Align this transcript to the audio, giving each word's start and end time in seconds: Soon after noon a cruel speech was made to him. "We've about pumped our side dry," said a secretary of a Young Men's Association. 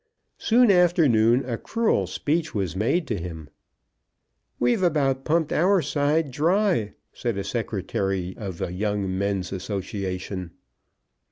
Soon 0.39 0.71
after 0.71 1.07
noon 1.07 1.47
a 1.47 1.59
cruel 1.59 2.07
speech 2.07 2.55
was 2.55 2.75
made 2.75 3.05
to 3.05 3.17
him. 3.19 3.49
"We've 4.57 4.81
about 4.81 5.25
pumped 5.25 5.53
our 5.53 5.79
side 5.83 6.31
dry," 6.31 6.93
said 7.13 7.37
a 7.37 7.43
secretary 7.43 8.33
of 8.35 8.61
a 8.63 8.73
Young 8.73 9.15
Men's 9.15 9.51
Association. 9.51 10.53